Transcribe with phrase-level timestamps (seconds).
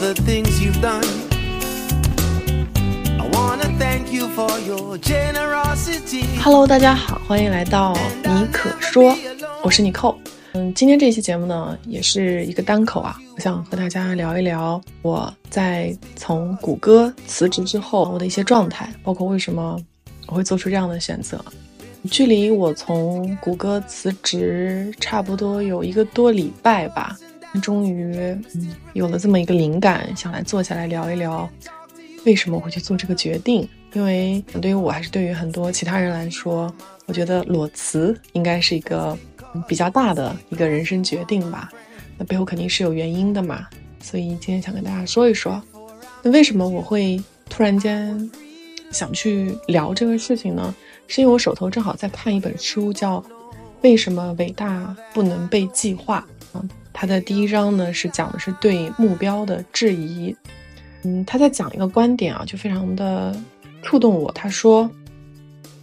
[0.00, 1.04] the things you've done.
[3.18, 6.24] I wanna thank you for your generosity.
[6.40, 9.16] Hello，大家好，欢迎来到你可说，
[9.62, 10.16] 我是你寇。
[10.52, 19.76] 嗯，今天这期节目呢，也是一个单口啊，我想和大家聊一聊我在从谷歌辞职之后我的一些状态，包括为什么
[20.28, 21.44] 我会做出这样的选择。
[22.08, 27.16] 距离我从谷歌辞职差不多有一个多礼拜吧，
[27.62, 28.14] 终于
[28.54, 31.48] 嗯有了这么一个灵感，想来坐下来聊一聊
[32.24, 33.68] 为什么会去做这个决定。
[33.94, 36.72] 因为对于我还是对于很多其他人来说，
[37.06, 39.16] 我觉得裸辞应该是一个
[39.66, 41.70] 比较大的一个人生决定吧。
[42.18, 43.66] 那背后肯定是有原因的嘛，
[44.02, 45.60] 所以今天想跟大家说一说，
[46.22, 47.18] 那为什么我会
[47.48, 48.30] 突然间
[48.90, 50.74] 想去聊这个事情呢？
[51.06, 53.18] 是因为我手头正好在看一本书，叫
[53.80, 56.22] 《为什么伟大不能被计划》
[56.58, 56.62] 啊。
[57.00, 60.34] 他的第一章呢是讲的是对目标的质疑。
[61.04, 63.32] 嗯，他在讲一个观点啊，就非常的
[63.84, 64.32] 触动我。
[64.32, 64.90] 他说，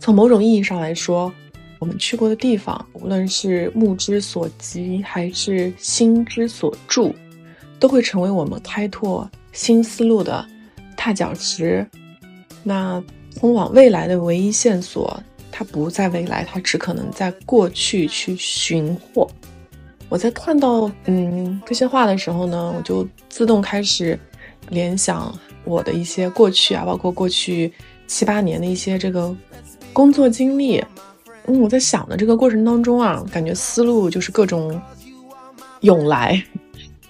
[0.02, 1.32] 从某种意义上来说，
[1.80, 7.16] 我们去过的地方，无论是目之所及还是心之所住，
[7.80, 10.46] 都会成为我们开拓新思路的
[10.98, 11.88] 踏脚石。
[12.62, 13.02] 那。
[13.38, 15.22] 通往未来的唯一线索，
[15.52, 19.30] 它不在未来，它只可能在过去去寻获。
[20.16, 24.18] 我在看到嗯这些话的时候呢，我就自动开始
[24.70, 27.70] 联想我的一些过去啊，包括过去
[28.08, 29.36] 七八年的一些这个
[29.92, 30.82] 工作经历。
[31.48, 34.82] 嗯，我在想的这个过程当中啊，感觉思路就是各种
[35.82, 36.42] 涌来。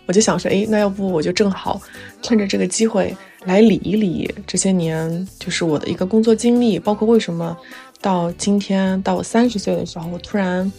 [0.08, 1.80] 我就想说，哎，那要不我就正好
[2.24, 3.16] 趁着这个机会。
[3.46, 7.56] 来理一理这些年，就是我的一个工作经历，包括为什么
[8.02, 10.72] 到今天到我三十岁的时候，我突然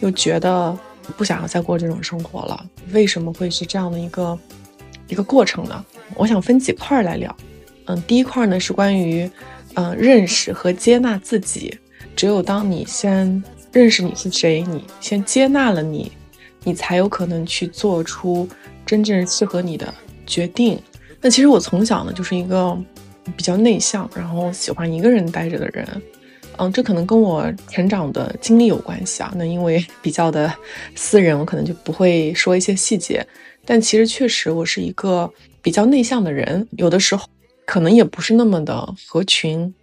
[0.00, 0.74] 又觉得
[1.16, 2.66] 不想要再过这种生活了。
[2.92, 4.38] 为什么会是这样的一个
[5.08, 5.84] 一个过程呢？
[6.14, 7.36] 我想分几块来聊。
[7.86, 9.30] 嗯，第一块呢是关于
[9.74, 11.78] 嗯认识和接纳自己。
[12.16, 13.42] 只有当你先
[13.72, 16.10] 认识你是谁，你先接纳了你，
[16.64, 18.48] 你才有可能去做出
[18.84, 19.92] 真正适合你的
[20.26, 20.80] 决定。
[21.20, 22.76] 那其实我从小呢就是一个
[23.36, 25.86] 比较内向，然后喜欢一个人待着的人，
[26.58, 29.32] 嗯，这可能跟我成长的经历有关系啊。
[29.36, 30.52] 那因为比较的
[30.94, 33.26] 私人，我可能就不会说一些细节。
[33.64, 35.30] 但其实确实我是一个
[35.60, 37.28] 比较内向的人，有的时候
[37.64, 39.74] 可能也不是那么的合群。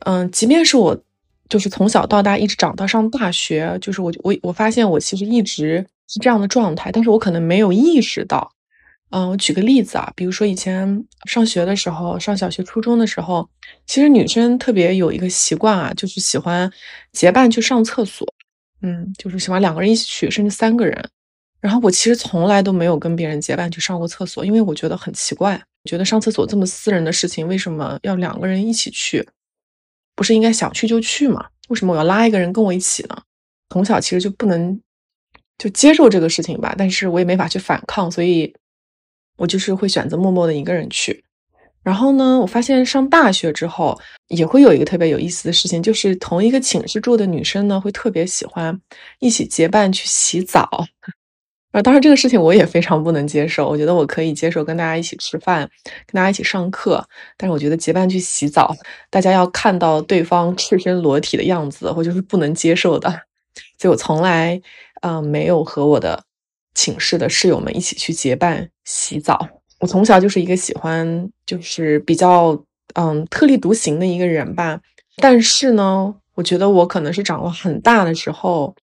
[0.00, 0.98] 嗯，即便是我
[1.48, 8.50] 就是从小到大一直长到上大学，就是我我我发现我其实一直是这样的状态，但是我可能没有意识到。
[9.10, 13.48] 嗯，我举个例子啊，比如说以前上学的时候，上小学、初中的时候，
[13.86, 16.68] 其实女生特别有一个习惯啊，就是喜欢
[17.12, 18.26] 结伴去上厕所。
[18.82, 21.08] 嗯，就是喜欢两个人一起去，甚至三个人。
[21.60, 29.24] 然后我其实从来都没有跟别人结伴去上过厕所，因为我觉得很奇怪，觉得上厕所这么私人的事情，为什么要两个人一起去？
[30.16, 31.46] 不是应该想去就去吗？
[31.68, 33.16] 为什么我要拉一个人跟我一起呢？
[33.70, 34.78] 从小其实就不能
[35.56, 38.52] 就接受这个事情吧，但是我也没法去反抗，所以。
[39.36, 41.24] 我就是会选择默默的一个人去，
[41.82, 48.80] 然后呢，我发现上大学之后也会有一个特别有意思的事情，就是同一个寝室住的女生呢，会特别喜欢
[49.18, 50.86] 一起结伴去洗澡。
[51.72, 53.68] 啊，当然这个事情我也非常不能接受。
[53.68, 55.68] 我觉得我可以接受跟大家一起吃饭，
[56.06, 57.04] 跟大家一起上课，
[57.36, 58.72] 但是我觉得结伴去洗澡，
[59.10, 63.10] 大家要看到对方赤身裸体的样子，我就是不能接受的。
[63.78, 64.62] 所以我从来
[65.00, 66.24] 啊没有和我的。
[66.76, 69.48] 寝室的室友们一起去结伴洗澡。
[69.80, 72.58] 我从小就是一个喜欢，就是比较
[72.94, 74.80] 嗯特立独行的一个人吧。
[75.16, 78.74] 但是呢，我觉得我可能是长了很大的时候，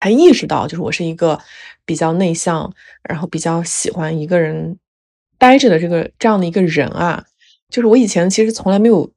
[0.00, 1.38] 才意识到，就是我是一个
[1.84, 2.72] 比较内向，
[3.08, 4.78] 然后比较喜欢一个人
[5.38, 7.24] 待着的这个这样的一个人啊。
[7.68, 9.10] 就是我以前其实从来没有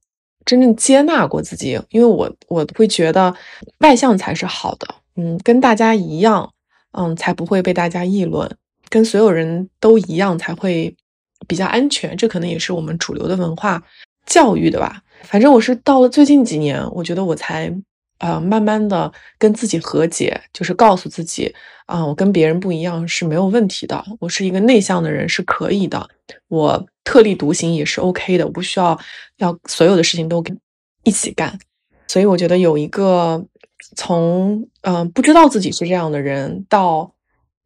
[0.46, 3.34] 真正接纳过自己，因为我我会觉得
[3.80, 6.52] 外向才是好的，嗯，跟大家一样。
[6.94, 8.54] 嗯，才不会被大家议论，
[8.92, 10.96] 跟所有人都一样才会
[11.48, 12.16] 比较安全。
[12.16, 13.82] 这可能也是我们主流的文化
[14.28, 15.02] 教育的吧。
[15.24, 17.74] 反正我是到了最近几年，我觉得我才
[18.20, 21.52] 呃慢慢的跟自己和解，就是告诉自己
[21.88, 24.06] 啊，我跟别人不一样是没有问题的。
[24.20, 26.08] 我是一个内向的人是可以的，
[26.50, 29.00] 我特立独行也是 OK 的，我不需要
[29.38, 30.56] 要所有的事情都跟
[31.04, 31.58] 一起干。
[32.08, 33.44] 所以我觉得有一个。
[33.96, 37.12] 从嗯不知道自己是这样的人，到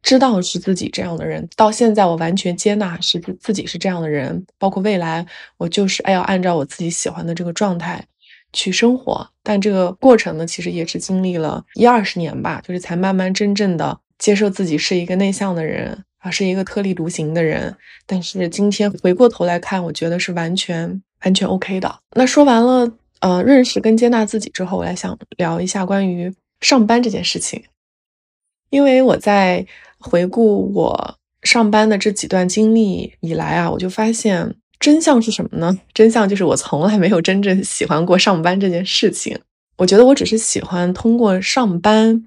[0.06, 5.26] 知道是自己这样的人，到现在我完全接纳是自己是这样的人，包括未来
[5.56, 8.04] 我就是要按照我自己喜欢的这个状态
[8.52, 9.28] 去生活。
[9.42, 17.76] 但这个过程呢，其实也是经历了一二十年吧，就是才慢慢真正的接受自己是一个内向的人啊，是一个特立独行的人。
[18.06, 21.98] 但是今天回过头来看，我觉得是完全完全 OK 的。
[22.14, 22.88] 那说完了，
[23.18, 27.60] 呃，认识跟接纳自己之后，我来想聊一下关于上班这件事情。
[28.70, 29.64] 因为我在
[29.98, 35.78] 回顾我上班的这几段经历以来啊，我就发现真相是什么呢？
[35.94, 39.38] 真相就是我从来没有真正喜欢过上班这件事情。
[39.78, 42.26] 我觉得我只是喜欢通过上班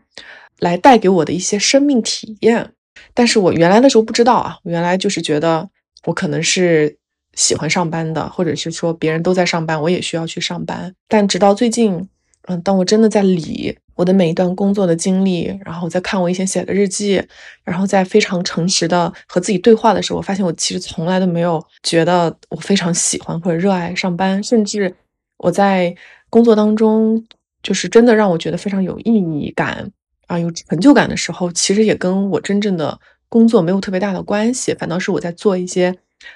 [0.60, 2.72] 来带给我的一些生命体验，
[3.14, 5.68] 但是我原来的时候不知道啊，我原来就是觉得
[6.06, 6.98] 我可能是
[7.34, 10.94] 喜欢上班的，或者是说别人都在上班，我也需要去上班。
[11.08, 12.08] 但直到最近，
[12.48, 17.22] 嗯，当我真的在理我的每一段工作的经历，然后在看我以前写的日记，
[17.66, 24.96] 然后在非常诚实的和自己对话的时候，我发现我其实从来都没有觉得我非常喜欢或者热爱上班，甚至
[25.40, 25.94] 我在
[26.30, 27.22] 工作当中。
[27.62, 29.92] 就是真的让我觉得非常有意义感
[30.28, 32.98] 啊，有成就感的时候，其实也跟我真正的
[33.28, 35.94] 工作没有特别大的关系，反倒是我在做一些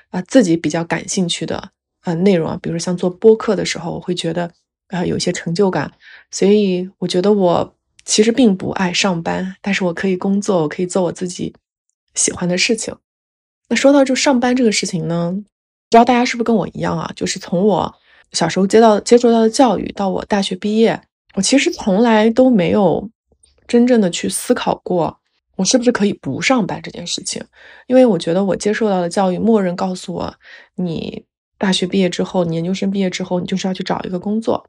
[0.09, 1.69] 啊自己比较感兴趣的
[2.01, 4.51] 啊内容啊，比如像做播客的时候，我会觉得
[4.89, 5.91] 啊有些成就感。
[6.31, 7.75] 所以我觉得我
[8.06, 11.56] 其实并不爱上班，但是我可以工作，我可以做我自己
[12.15, 12.95] 喜欢的事情。
[13.69, 15.41] 那说到就上班这个事情呢，不
[15.91, 17.12] 知道大家是不是跟我一样啊？
[17.15, 17.95] 就是从我
[18.31, 21.01] 小时候接到接触到的教育到我大学毕业。
[21.35, 23.09] 我其实从来都没有
[23.68, 25.18] 真正的去思考过，
[25.56, 27.44] 我是不是可以不上班这件事情，
[27.88, 30.35] 因为我觉得我接受到的教育，默认告诉我，
[30.75, 31.25] 你
[31.63, 34.62] 大学毕业之后，你研究生毕业之后，你就是要去找一个工作，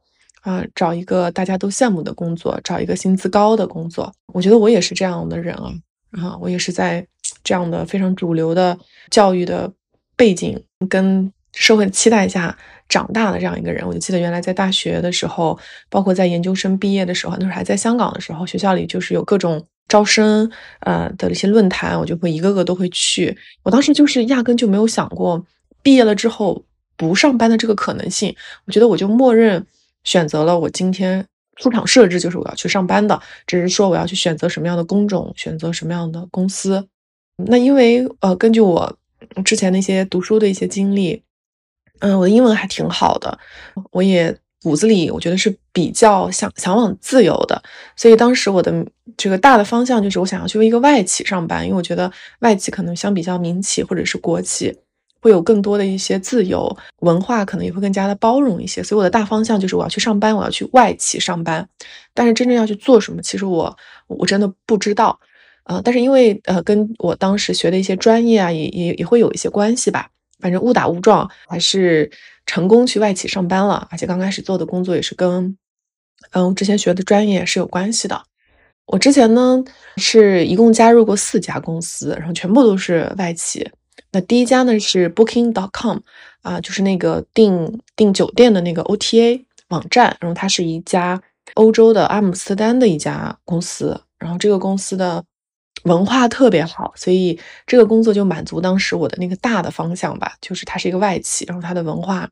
[0.43, 4.12] 啊，找一个大家都羡慕的工作，找一个薪资高的工作。
[4.32, 5.75] 我觉得我也是这样的人啊，
[6.12, 7.05] 啊，我也是在
[7.43, 8.79] 这样的非常主流的
[9.11, 9.73] 教育的
[10.14, 12.56] 背景跟社会的期待下。
[12.87, 15.58] 长大的这样一个人，我就记得原来在大学的时候，
[15.88, 20.49] 包括在研究生毕业的时候，那时候还在香港的时候，学校里就是有各种招生
[20.81, 23.37] 呃的一些论坛，我就会一个个都会去。
[23.62, 25.43] 我当时就是压根就没有想过
[25.82, 26.62] 毕业了之后
[26.96, 28.35] 不上班的这个可能性。
[28.67, 29.64] 我觉得我就默认
[30.05, 31.26] 选择了我今天
[31.56, 36.87] 出厂设置就是我要去上班的，只是说我要去选择什么样的工种，选择什么样的公司。
[37.46, 38.96] 那因为呃，根据我
[39.44, 41.23] 之前那些读书的一些经历。
[42.00, 43.38] 嗯，我的英文还挺好的，
[43.93, 47.62] 我也骨子里我觉得是比较想向往自由的，
[47.97, 48.85] 所以当时我的
[49.17, 54.76] 这个大的方向就是我想要去一个外企上班，因为我觉得外企可能相比较民企或者是国企
[55.25, 61.67] 会有更多的一些自由，文化可能也会更加的包容一些，所以我的大方向就是我要去上班，我要去外企上班，
[62.12, 63.75] 但是真正要去做什么，其实我
[64.06, 65.19] 我真的不知道，
[65.65, 70.11] 呃，但是因为呃跟我当时学的一些专业啊，也也也会有一些关系吧。
[70.41, 72.11] 反正误打误撞，还是
[72.44, 75.56] 成功去外企上班了，而且刚开始做的工作也是跟，
[76.32, 78.23] 嗯，之前学的专业是有关系的。
[78.85, 79.65] 我之前呢
[79.97, 83.67] 是一共加入过四家公司，然后全部都是外企。
[84.14, 85.99] 那第一家呢是 Booking dot com
[86.40, 91.20] 啊，就是那个订订酒店的那个 OTA 网站，然后它是一家
[91.55, 95.22] 欧洲的阿姆斯特丹的一家公司，然后这个公司的。
[95.82, 102.26] 文化特别好，所以这个工作就满足当时我的那个大的方向吧，就是它是一个外企，然后它的文化，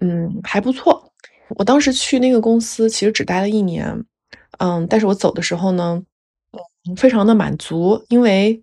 [0.00, 1.12] 嗯，还不错。
[1.50, 4.04] 我当时去那个公司其实只待了一年，
[4.58, 6.02] 嗯，但是我走的时候呢，
[6.88, 8.60] 嗯，非常的满足，因为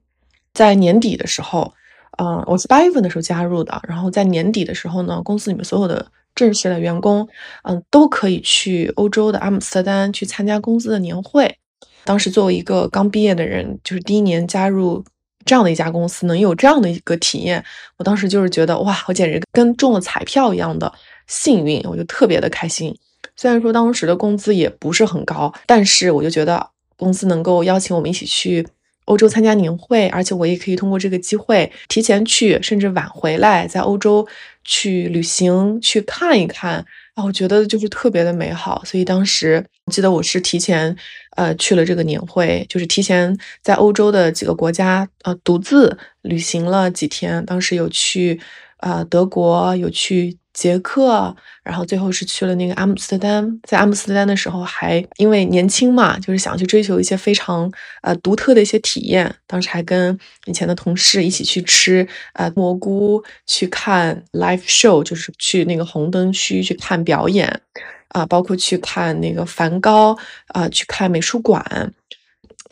[0.53, 1.73] 在年底的时候，
[2.17, 7.27] 嗯，我是八月份的时候加入的，然后在年底的时候呢，公司里面所有的正式的员工，
[7.63, 11.57] 嗯，都可以去欧洲的阿姆斯特丹去参加公司的年会。
[12.03, 15.03] 当时作为一个刚毕业的人，就是第一年加入
[15.43, 17.63] 这样的一家公司，能有这样的一个体验，
[17.97, 20.91] 我当时就是觉得哇，我简直跟中了彩票一样的
[21.27, 22.95] 幸运，我就特别的开心。
[23.35, 28.65] 虽然说当时的工资也不是很高，但是我就觉得公司能够邀请我们一起去
[29.05, 34.27] 欧洲参加年会，而且我也可以通过这个机会提前去，甚至晚回来，在欧洲
[34.63, 36.85] 去旅行去看一看。
[37.13, 40.95] 啊，我觉得就是特别的美好，所以当时我记得我是提前
[41.37, 48.39] 呃去了这个年会，就是提前在欧洲的几个国家呃独自旅行了几天，当时有去
[48.79, 50.37] 呃德国，有去。
[50.55, 53.59] 捷克，然后最后是去了那个阿姆斯特丹。
[53.63, 57.69] 在阿姆斯特丹的时候，还因为年轻嘛，就是想去追求一些非常
[58.01, 59.35] 呃独特的一些体验。
[59.45, 67.61] 当时还跟以前的同事一起去吃呃蘑菇，去看 live show，就是去那个红灯区去看表演
[68.07, 71.93] 啊，包括去看那个梵高啊，去看美术馆。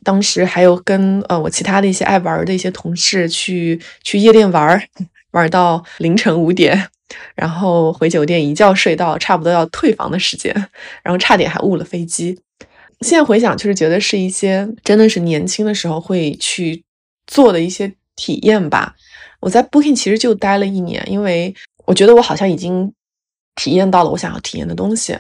[0.06, 4.84] 当时还有跟呃我其他的一些爱玩的一些同事去去夜店玩儿，
[5.34, 6.90] 玩到凌晨五点。
[7.36, 10.52] 然后回酒店一觉睡到差不多要退房的时间，
[11.04, 12.40] 然后差点还误了飞机。
[13.02, 16.84] 现在回想，就是觉得是一些真的是年轻的时候会去
[17.28, 18.96] 做的一些体验吧。
[19.42, 21.54] 我在 Booking 其实就待了一年，因为
[21.86, 22.92] 我觉得我好像已经
[23.56, 25.16] 体验到了我想要体验的东西。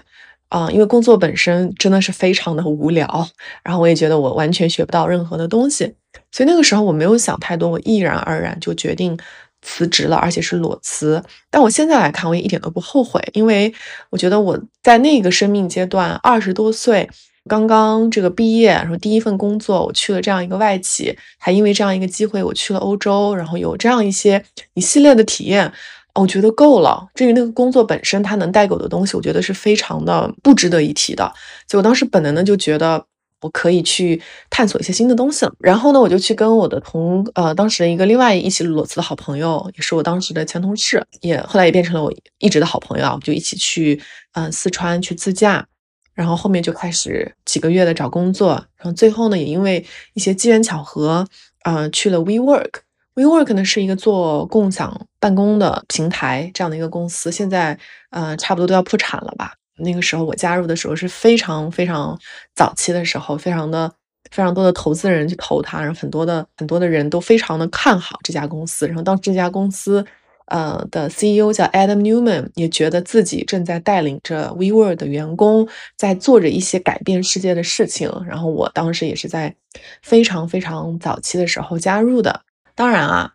[0.49, 3.27] 啊，因为工作本身真的是非常的无聊，
[3.63, 5.95] 然后我也觉得我完全学不到任何的东西，
[6.31, 9.17] 所以那个时候我没有想太多，我毅然而然就决定
[9.63, 11.23] 辞职了，而且是裸辞。
[11.49, 13.73] 但我现在来看，我也一点都不后悔，因为
[14.09, 17.09] 我觉得我在那个生命阶段，二十多岁，
[17.49, 24.43] 刚刚这个毕业，然后第一份工作，我去了这样一个外企，还因为这样一个机会，我去了欧洲，然后有这样一些
[24.75, 25.71] 一系列的体验。
[26.15, 27.07] 我觉得够了。
[27.15, 31.23] 至于那个工作本身，它能带给我的东西，我觉得是非常的不值得一提的。
[31.67, 33.03] 所以我当时本能的就觉得
[33.43, 34.19] 我可以去
[34.49, 35.53] 探索一些新的东西了。
[35.59, 43.11] 然后呢，我就去跟我的同呃当时一个另外一起裸辞的好朋友，也是我当时的前同事，也后来也变成了我一直的好朋友啊。
[43.11, 45.67] 我们就一起去嗯四川去自驾，
[46.13, 51.27] 然后后面就开始几个月的找工作，然后最后呢，也因为一些机缘巧合，
[51.63, 52.69] 呃去了 WeWork。
[53.15, 57.77] WeWork 呢是一个做共享办公的平台，这样的一个公司，现在
[58.09, 59.53] 呃差不多都要破产了吧？
[59.77, 62.19] 那个时候我加入的时候是非常非常
[62.55, 63.91] 早期的时候，非常的
[64.31, 68.87] 非常多的投资人去投它，然后很多的很多的人都非常的看好这家公司。
[68.87, 70.05] 然后当这家公司
[70.45, 78.11] 呃的 CEO 叫 Adam Newman，也觉得自己正在带领着 WeWork 的员工在做着一些改变世界的事情。
[78.27, 79.55] 然后我当时也是在
[80.01, 82.41] 非常非常早期的时候加入的。
[82.75, 83.31] 当然啊，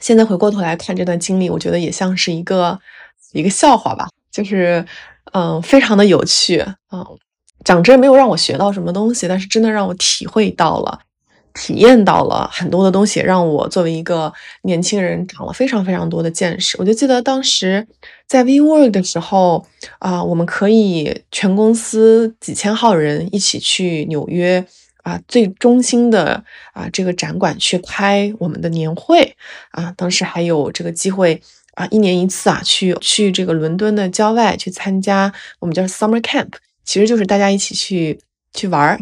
[0.00, 2.78] 现在回过头来看这段经历，我觉得也像是一个
[3.32, 4.84] 一个笑话吧，就是
[5.32, 7.04] 嗯，非常的有趣嗯，
[7.64, 10.98] 讲真，没有让我学到什么东西，但是真的让我体会到了、
[11.54, 14.32] 体验到了很多的东西，让我作为一个
[14.62, 16.76] 年轻人长了非常非常多的见识。
[16.78, 17.86] 我就记得当时
[18.26, 19.66] 在 WeWork 的时候
[19.98, 24.66] 啊，我们可以全公司几千号人一起去纽约。
[25.02, 26.44] 啊，最中心的
[26.74, 29.34] 啊，这个展馆去开我们的年会
[29.70, 31.40] 啊，当时还有这个机会
[31.80, 36.50] 啊，一年一次啊，去去这个伦敦的郊外去参加我们叫 summer camp，
[36.84, 38.20] 其实就是大家一起去
[38.52, 39.00] 去玩儿，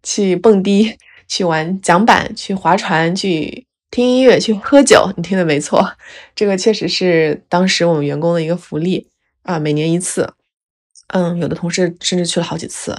[0.00, 0.96] 去蹦迪，
[1.26, 5.12] 去玩桨板，去划船，去听音乐，去喝酒。
[5.16, 5.96] 你听的没错，
[6.36, 9.08] 这个确实是当时我们员工的一个福利
[9.42, 10.34] 啊，每年一次。
[11.08, 12.96] 嗯，有的同事甚至去了好几次。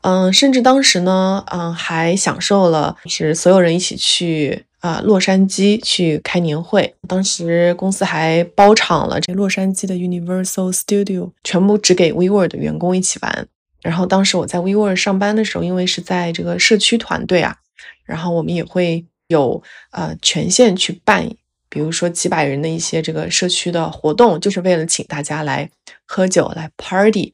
[0.00, 6.94] 嗯，甚至当时呢，嗯，还享受了是所有人一起去啊洛杉矶去开年会。
[7.08, 13.48] 当时公司还包场了这洛杉矶的 Universal Studio，全部只给 WeWork 的员工一起玩。
[13.80, 17.56] 然后当时我在 WeWork 上班的时候，因为是在这个社区团队啊，
[18.04, 19.62] 然后我们也会有
[19.92, 21.26] 呃权限去办，
[21.70, 25.70] 比如说几百人的一些这个社区的活动，就是为了请大家来
[26.04, 27.32] 喝酒来 party。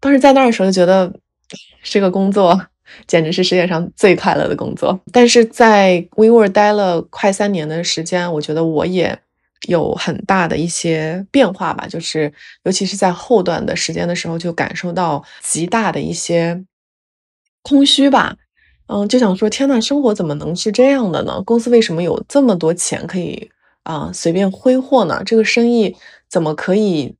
[0.00, 1.12] 当时在那儿的时候就觉得。
[1.84, 2.68] 这个工作
[3.06, 4.98] 简直是世界上最快乐的工作。
[5.12, 9.18] 但是在 WeWork 待了快三年的时间，我觉得我也
[9.68, 11.86] 有很大的一些变化吧。
[11.86, 12.32] 就是
[12.64, 16.64] 尤其是在后段的时间的时候，就感受到极大的一些
[17.62, 18.36] 空虚吧。
[18.88, 21.40] 嗯，就想说，天呐，生活怎么能是这样的呢？
[21.42, 23.50] 公司为什么有这么多钱可以
[23.84, 25.22] 啊随便挥霍呢？
[25.24, 25.96] 这个生意
[26.28, 27.14] 怎么可以？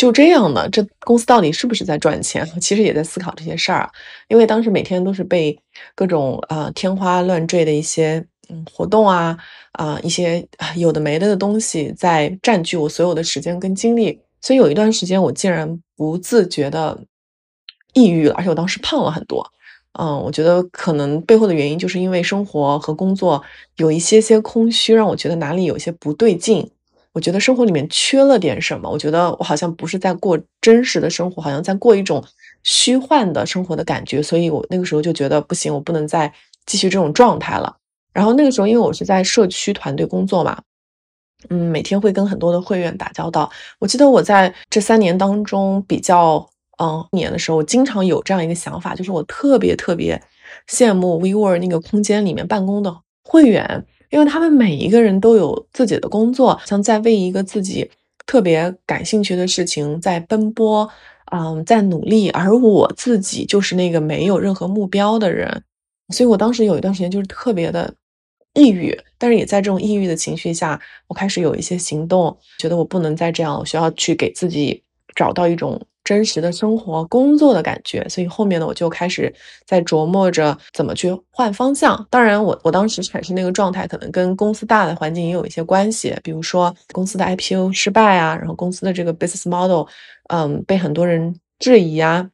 [0.00, 2.42] 就这样的，这公司到底是不是在赚钱？
[2.58, 3.90] 其实也在思考这些事儿啊。
[4.28, 5.54] 因为当时每天都是被
[5.94, 9.36] 各种呃天花乱坠的一些嗯活动啊
[9.72, 10.42] 啊一些
[10.74, 16.98] 有的没的的东西在占据我所有的时间跟精力，所以有一段时间我竟然不自觉的
[17.92, 19.46] 抑郁了，而且我当时胖了很多。
[19.98, 23.42] 嗯，我觉得可能背后的原因就是因为生活和工作
[23.76, 26.70] 有一些些空虚，让我觉得哪里有些不对劲。
[27.12, 32.24] 我觉得生活里面缺了点什么，我觉得我好像不是在过真实的生活，好像在过一种
[32.62, 36.32] 虚幻的生活的感觉，所以我那个时候就觉得不行，我不能再
[36.66, 37.76] 继续这种状态了。
[38.12, 40.60] 然后那个时候，因为我是在社区团队工作嘛，
[41.48, 43.50] 嗯，每天会跟很多的会员打交道。
[43.80, 46.48] 我记得我在这三年当中比较
[46.80, 50.20] 嗯年的时候，我经常有这样一个想法，就是我特别特别
[50.68, 53.84] 羡慕 WeWork 那个空间里面办公的会员。
[54.10, 57.90] 因为他们每一个人都有自己的工作，像在为一个自己
[58.26, 60.88] 特别感兴趣的事情在奔波，
[61.32, 62.28] 嗯，在努力。
[62.30, 65.62] 而我自己就是那个没有任何目标的人，
[66.08, 67.94] 所以我当时有一段时间就是特别的
[68.54, 68.98] 抑郁。
[69.16, 74.82] 但是也在这种抑郁的情绪下，我开始有一些行动，觉得我不能再这样，我需要去给自己
[75.14, 75.80] 找到一种。
[76.10, 79.32] 真实的生活、工作的感觉，所以后面呢，我就开始
[79.64, 82.04] 在琢磨着怎么去换方向。
[82.10, 89.86] 当然，我我当时产生那个状态，可能跟公司大的环境也有一些关系，比如说公司的 IPO 失败啊，然后公司的这个 business model，
[90.30, 92.28] 嗯，被很多人质疑啊，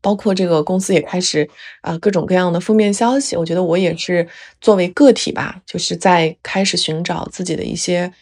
[0.00, 1.50] 包括这个公司也开始
[1.80, 3.34] 啊各种各样的负面消息。
[3.34, 4.28] 我觉得我也是
[4.60, 8.12] 作为个体吧，就是在开始寻找自己的一些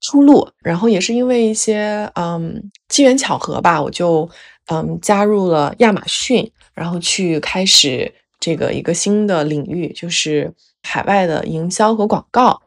[0.00, 0.48] 出路。
[0.60, 4.28] 然后也是因为一些嗯机缘巧合吧，我就
[4.66, 10.52] 嗯加入了亚马逊，然后去开始这个一个新的领域，就是
[10.82, 12.60] 海外的营销和广告。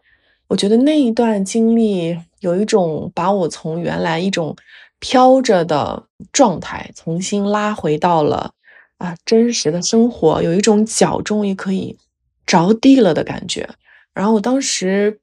[0.48, 4.54] 我觉得那一段经历有一种把我从原来一种
[5.00, 8.52] 飘着的状态重新拉回到了
[8.98, 11.98] 啊真实的生活，有一种脚终于可以
[12.46, 13.70] 着地了的感觉。
[14.14, 15.22] 然后我当时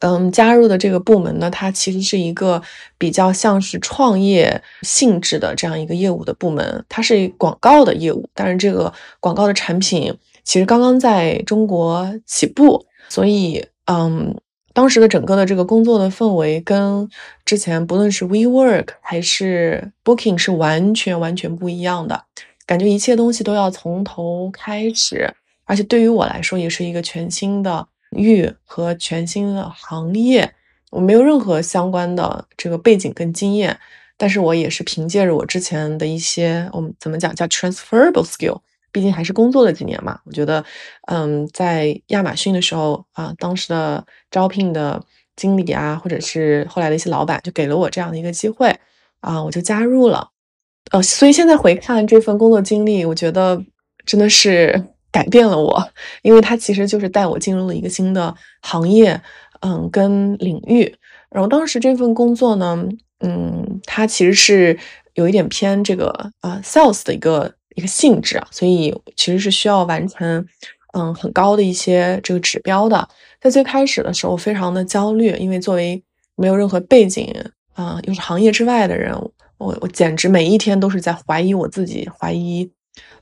[0.00, 2.62] 嗯加入的这个部门呢，它其实是一个
[2.96, 10.14] 比较像是创业性质的这样一个业务的部门，它是广告的业务，但是这个广告的产品
[10.44, 13.66] 其实刚刚在中国起步，所以。
[13.90, 14.36] 嗯，
[14.74, 17.08] 当时的整个的这个工作的氛围跟
[17.46, 22.24] 之前不论是 WeWork 还是 Booking 是完全完全不一样的，
[22.66, 25.32] 感觉一切东西都要从头开始，
[25.64, 30.54] 而且对于我来说也是一个全新的域和全新的行业，
[30.90, 33.78] 我没有任何相关的这个背景跟经验，
[34.16, 38.60] 但是我也是凭借着我之前的一些我们怎么讲叫 transferable skill。
[38.90, 40.64] 毕竟还是工作了几年嘛，我觉得，
[41.08, 45.00] 嗯，在亚马逊的时候啊，当时的招聘的
[45.36, 48.74] 经理啊，或者是后来的一些老板，就给了我这样的一个机会
[49.20, 50.30] 啊，我就加入了。
[50.90, 53.62] 呃，所以现在回看这份工作经历，我觉得
[54.06, 55.90] 真的是改变了我，
[56.22, 59.20] 因为它其实就是带我进入了一个新的行业，
[59.60, 60.94] 嗯，跟领域。
[61.30, 62.82] 然后当时这份工作呢，
[63.20, 64.78] 嗯，它其实是
[65.14, 66.08] 有一点偏这个
[66.40, 67.54] 啊 sales 的一个。
[67.74, 70.44] 一个性质啊，所以其实是需要完成
[70.94, 73.08] 嗯很高的一些这个指标的。
[73.40, 76.02] 在最开始的时候，非常的焦虑，因为作为
[76.34, 77.32] 没有任何背景
[77.74, 79.14] 啊，又是行业之外的人，
[79.58, 82.68] 我我简直每一天都是在怀疑我自己，怀疑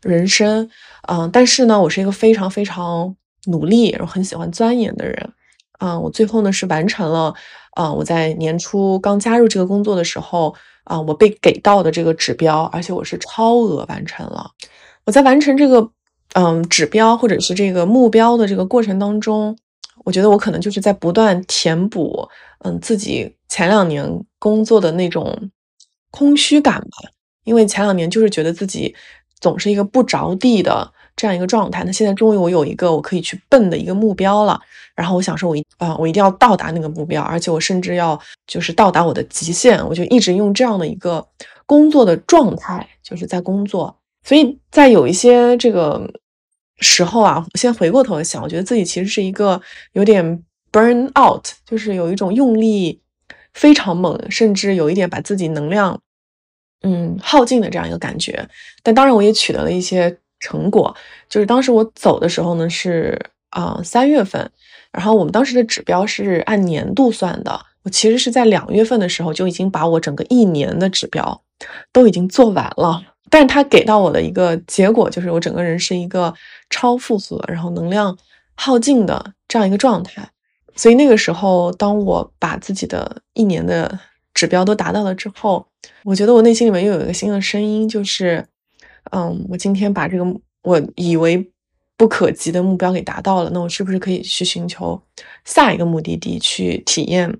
[0.03, 0.69] 人生。
[1.09, 3.15] 嗯，但是呢，我是一个非常非常
[3.47, 5.33] 努力，然后很喜欢钻研的人。
[5.79, 7.35] 嗯，我最后呢是完成了，
[7.73, 10.55] 啊，我在年初刚加入这个工作的时候。
[10.89, 14.49] 啊，我被给到的这个指标，而且我是超额完成了。
[15.05, 15.91] 我在完成这个
[16.35, 19.59] 嗯指标或者是这个目标的这个过程当中，
[20.05, 22.29] 我觉得我可能就是在不断填补
[22.65, 25.51] 嗯自己前两年工作的那种
[26.13, 27.11] 空虚感吧。
[27.43, 28.95] 因为前两年就是觉得自己
[29.41, 31.83] 总是一个不着地的这样一个状态。
[31.85, 34.61] 那现在终于我有一个我可以去奔的一个目标了。
[34.95, 41.27] 然后我想说，我一啊，我一定要到达那个目标，而且我甚至要就是到达我的极限，我就一直用这样的一个
[41.67, 43.95] 工作的状态，就是在工作。
[44.25, 46.11] 所以在有一些这个
[46.79, 49.61] 时候啊，我先回过头想，我觉得自己其实是一个
[49.93, 52.99] 有点 burn out，就是有一种用力
[53.53, 56.01] 非常猛，甚至有一点把自己能量
[56.87, 58.49] 嗯耗尽的这样一个感觉。
[58.83, 60.95] 但当然，我也取得了一些成果，
[61.29, 63.21] 就是当时我走的时候呢，是
[63.51, 64.49] 啊三月份。
[64.93, 71.39] 然后我们当时的指标是按年度算的，我其实是在两月份的时候就已经把我整个一年的指标
[71.93, 76.33] 都已经做完了，但是他给到我的一个结果就是我整个人是一个
[76.71, 78.17] 超负荷，然后能量
[78.55, 80.27] 耗尽的这样一个状态。
[80.75, 83.99] 所以那个时候，当我把自己的一年的
[84.37, 85.67] 指标都达到了之后，
[86.05, 88.47] 我觉得我内心里面又有一个新的声音，就是，
[89.11, 91.51] 嗯，我今天把这个我以为。
[91.99, 95.01] 不可及的目标给达到了，那我是不是可以去寻求
[95.47, 97.39] 下一个目的地，去体验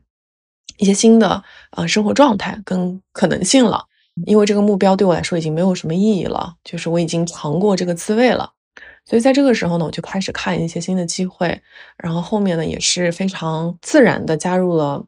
[0.79, 3.85] 一些新的呃生活状态跟可能性了？
[4.25, 8.51] 因为这个目标对我来说已经没有什么意义了，就是我已经尝过这个滋味了。
[9.05, 11.61] 所以在这个时候呢，我就开始看一些新的机会，
[11.99, 15.05] 然后后面呢也是非常自然的加入了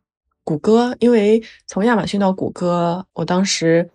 [0.48, 3.90] 谷歌，因为从亚马逊到谷歌，我当时。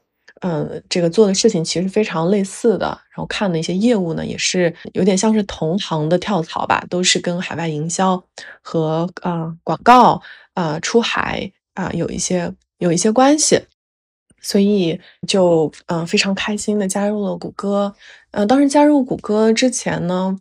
[0.46, 8.22] 嗯，这个做的事情其实非常类似的，然后看的一些业务呢，也是有点像是同行的跳槽吧，都是跟海外营销
[8.62, 10.22] 和啊广告
[10.54, 13.58] 啊出海啊有一些有一些关系，
[14.42, 17.96] 所以就嗯非常开心的加入了谷歌。
[18.32, 20.38] 嗯，当时加入谷歌之前呢，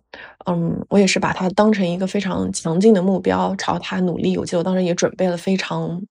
[0.46, 4.36] 嗯，我也是把它当成一个非常强劲的目标，朝它努力。
[4.36, 6.02] 我记得我当时也准备了非常。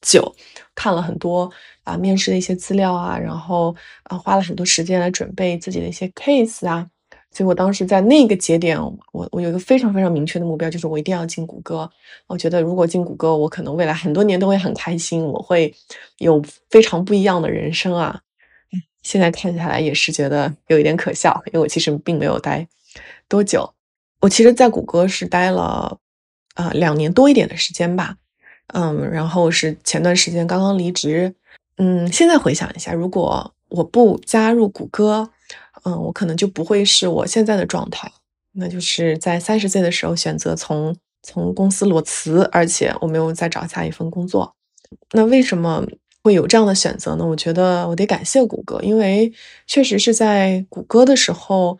[0.00, 0.32] 久
[0.76, 1.50] 看了很多
[1.82, 3.74] 啊面试的一些资料啊，然后
[4.04, 6.86] 啊花了很多时间来准备自己的一些 case 啊，
[7.32, 8.80] 所以我当时在那个节点，
[9.12, 11.90] 我我有一个非常非常明确的目标，就是我一定要进谷歌。
[12.28, 15.74] 我觉得如果进谷歌，我可能未来很多年都会很开心，我会
[16.18, 18.20] 有非常不一样的人生啊。
[19.02, 22.64] 现在看下来也是觉得有一点可笑，因为我其实并没有待
[23.28, 23.68] 多久，
[24.20, 25.98] 我其实在谷歌是待了
[26.54, 28.16] 啊两年多一点的时间吧。
[28.74, 31.34] 嗯，然后是前段时间刚刚离职。
[31.78, 35.30] 嗯，现在回想一下，如果我不加入谷歌，
[35.84, 38.12] 嗯，我可能就不会是我现在的状态，
[38.52, 44.54] 那就是在三十岁的时候选择从从公司裸辞，而且我没有再找下一份工作。
[45.12, 45.82] 那为什么
[46.22, 47.24] 会有这样的选择呢？
[47.24, 49.32] 我觉得我得感谢谷歌，因为
[49.66, 51.78] 确实是在谷歌的时候，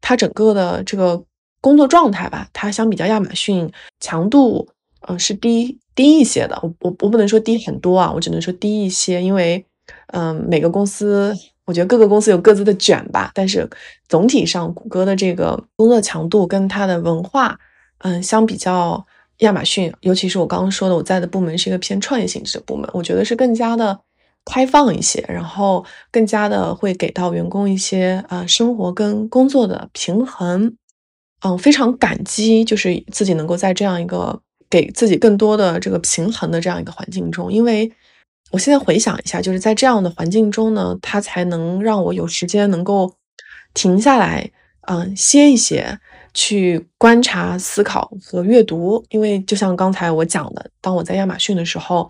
[0.00, 1.22] 它整个的这个
[1.60, 3.70] 工作状态吧，它相比较亚马逊
[4.00, 4.68] 强度，
[5.02, 6.58] 呃，是低低一些的。
[6.62, 9.64] 我我我不能说低很多啊，我只能说低一些，因为
[10.08, 13.68] 嗯，每个公司，我觉得各个公司有各自的卷吧，但是
[14.08, 17.58] 总体上，谷歌的这个工作强度跟它的文化，
[17.98, 19.06] 嗯，相比较。
[19.40, 23.98] 亚马逊，尤其是我刚刚说的，我在的部门是一个偏创业性质的部门，我觉得是更加的
[24.44, 30.76] 开放一些，然后更加的会给到员工一些啊生活跟工作的平衡。
[31.42, 37.90] 嗯，非常感激，就是自己能够在这样一个给自己更多的这个平衡的这样一个环境中，因为
[38.50, 43.14] 我现在回想一下，就是在这样的环境中呢，它才能让我有时间能够
[43.74, 44.50] 停下来，
[44.88, 45.98] 嗯，歇一歇。
[46.32, 52.08] 去观察、思考和阅读，因为就像刚才我讲的，当我在亚马逊的时候，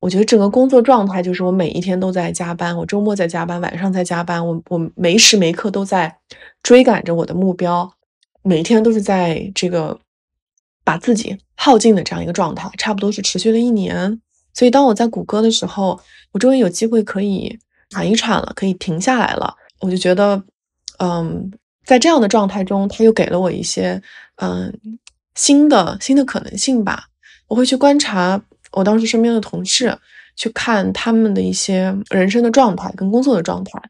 [0.00, 6.16] 我觉得整个工作状态就是我每一天都在加班，我周末在加班，晚上在加班，我我没时没刻都在
[6.62, 7.92] 追赶着我的目标，
[8.48, 9.98] 每天都是在这个
[10.84, 14.20] 把自己耗尽的这样一个状态，差不多是持续了一年。
[14.54, 16.00] 所以当我在谷歌的时候，
[16.32, 17.58] 我终于有机会可以
[17.90, 20.42] 喘一喘了，可以停下来了，我就觉得，
[20.98, 21.52] 嗯。
[21.84, 24.02] 在这样的状态中，他又给了我一些
[24.42, 24.70] 嗯
[25.36, 27.06] 新的新的可能性吧。
[27.46, 28.38] 我会去观察
[28.72, 29.98] 我当时身边的同事，
[30.36, 33.80] 去看他们的一些人生的状态跟工作的状态。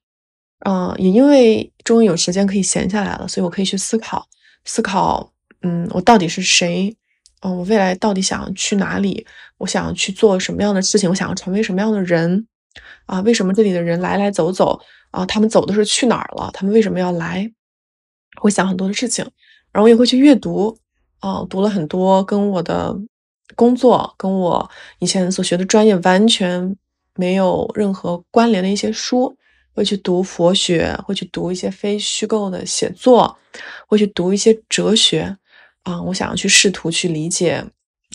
[0.65, 4.25] 嗯，也因为终于有时间可以闲下来了，所以我可以去思考
[4.69, 6.95] 思考，嗯，我到底是谁？
[7.41, 9.27] 嗯，我未来到底想要去哪里？
[9.57, 11.09] 我想要去做什么样的事情？
[11.09, 12.47] 我想要成为什么样的人？
[13.07, 14.79] 啊，为什么这里的人来来走走
[15.11, 15.25] 啊？
[15.25, 16.51] 他们走的是去哪儿了？
[16.53, 17.51] 他们为什么要来？
[18.41, 19.25] 会想很多的事情，
[19.73, 20.79] 然后我也会去阅读，
[21.21, 22.95] 啊，读了很多跟我的
[23.57, 26.77] 工作、跟我以前所学的专业完全
[27.15, 29.35] 没有任何关联的一些书，
[29.79, 33.37] 会去读佛学，会去读一些非虚构的写作，
[33.87, 35.37] 会去读一些哲学，
[35.85, 37.65] 啊，我想要去试图去理解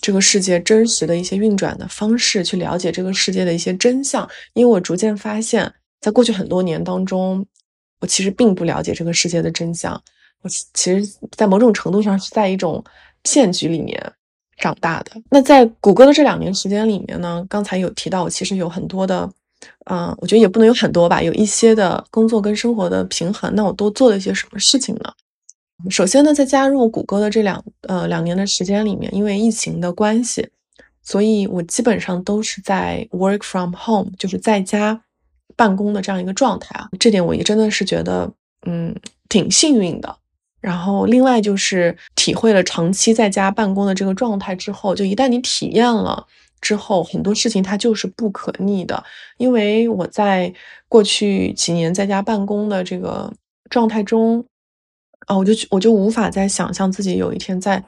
[0.02, 7.45] 这个世界真实的一些运转的方式，去了解这个世界的一些真相，因为我逐渐发现，在过去很多年当中。
[8.02, 9.93] 我其实并不了解这个世界的真相，
[10.41, 11.02] 我其实，
[11.38, 12.84] 在某种程度上是在一种
[13.21, 13.97] 骗局里面
[14.58, 15.12] 长大的。
[15.30, 19.32] 那在谷歌的这两年时间里面呢，刚才有提到，我其实有很多的，
[19.89, 23.54] 嗯，我觉得也不能有很多吧，有一些的工作跟生活的平衡。
[23.56, 25.13] 那我都做了一些什么事情呢？
[25.89, 30.49] 首先呢，在加入谷歌的这两呃两年的时间里面，因为疫情的关系，
[31.02, 35.02] 所以我基本上都是在 work from home，就是在家。
[35.56, 38.28] 办公的这样一个状态啊，这点我也真的是觉得，
[38.65, 38.95] 嗯，
[39.30, 40.15] 挺幸运的。
[40.60, 46.26] 然后另外就是体会了长期在家办公的这个状态之后，就一旦你体验了
[46.63, 49.04] 之后，很多事情它就是不可逆的。
[49.38, 50.52] 因为我在
[50.88, 53.32] 过去几年在家办公的这个
[53.69, 54.43] 状态中，
[55.28, 57.84] 啊，我就我就无法再想象自己有一天在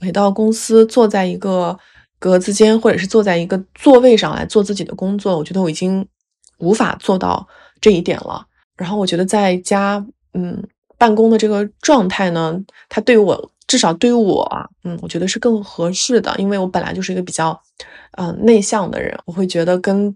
[0.00, 1.78] 回到公司，坐在一个
[2.18, 5.36] 格子间，或者是坐在一个座位上来做自己的工作。
[5.36, 6.06] 我觉得我已经。
[6.62, 7.48] 无法做到
[7.80, 8.46] 这一点了。
[8.76, 10.62] 然后我觉得在家，嗯，
[10.98, 14.44] 办公的这个状态呢，它对我，至少对于我，
[14.82, 16.34] 嗯，我觉得是更合适的。
[16.38, 17.56] 因为我本来就是一个比较，
[18.18, 20.12] 嗯，内向的人，我会觉得跟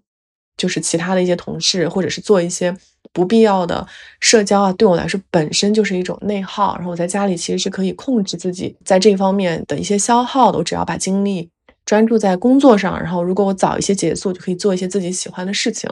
[0.56, 2.76] 就是其他的一些同事，或者是做一些
[3.12, 3.86] 不必要的
[4.18, 6.74] 社交啊，对我来说本身就是一种内耗。
[6.74, 10.58] 然后我在家里其实是可以控制自己在这方面的一些消耗的。
[10.58, 11.48] 我只要把精力
[11.86, 15.88] 专注在工作上，然后如果我早一些结束，就可以做一些自己喜欢的事情。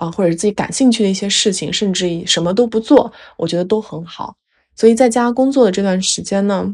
[0.00, 4.34] 啊，或者是自己感兴趣的一些事情，甚至于什么都不做，我觉得都很好。
[4.74, 6.66] 所以在家工作的这段时间呢，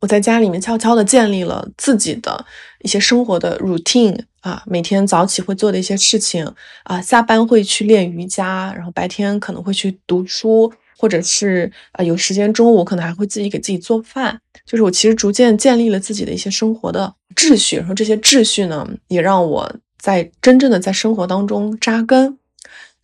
[0.00, 2.44] 我在家里面悄悄的建立了自己的
[2.82, 6.50] 一些生活的 routine 啊，每天早起会做的一些事情
[6.84, 14.40] 啊，下班会去练瑜伽，然后白天可能会去读书，或者是啊有时间中午可能还会自己给自己做饭。
[14.64, 22.37] 就是我其实逐渐建立了自己的一些生活的秩序，然后这些秩序呢，也让我在真正的在生活当中扎根。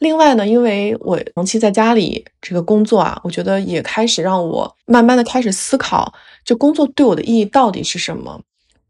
[0.05, 6.13] 另外呢，因为我长期在家里这个工作啊，我觉得也开始让我慢慢的开始思考，
[6.45, 8.39] 就工作对我的意义到底是什么？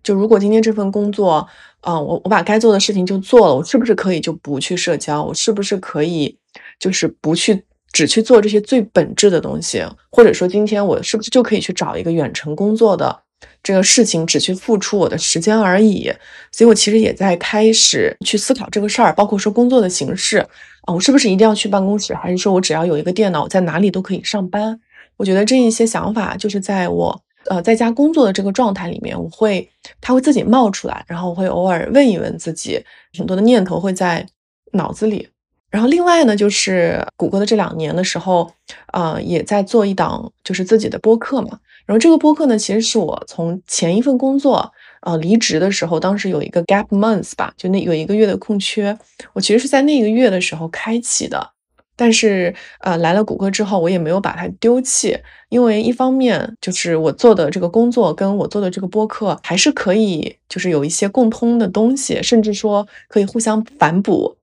[0.03, 1.46] 就如果今天这份工作，
[1.83, 5.22] 嗯，我我把该做的事情就做了，我是不是可以就不去社交？
[5.22, 6.37] 我是不是可以
[6.81, 9.85] 就是不去只去做这些最本质的东西？
[10.11, 13.16] 或者说今天我是不是就可以去找一个远程工作的
[13.64, 16.12] 这个事情只去付出我的时间而已。
[16.53, 20.38] 所以我其实也在开始去思考这个事儿，包括说工作的形式
[20.83, 24.79] 啊，我是不是一定要去办公室，还是说我只要有一个电脑，在哪里都可以上班？
[25.16, 29.68] 我觉得这一些想法就是在我呃在家工作的这个状态里面，我会
[30.00, 32.85] 它会自己冒出来，然后我会偶尔问一问自己，
[33.18, 34.27] 很多的念头会在
[34.72, 35.29] 脑子里。
[35.70, 38.48] 然后另外呢，就是谷歌的这两年的时候，
[38.92, 41.59] 呃，也在做一档就是自己的播客嘛。
[41.87, 48.97] 然后这个播客呢，其实是我从前一份工作呃离职的时候，当时有一个 gap month 吧，就那有一个月的空缺，
[49.35, 51.51] 我其实是在那个月的时候开启的。
[51.97, 55.16] 但是呃来了谷歌之后，我也没有把它丢弃，
[55.49, 64.37] 因为一方面就是我做的这个工作跟我做的这个播客还是可以，就是有一些共通的东西，甚至说可以互相反哺。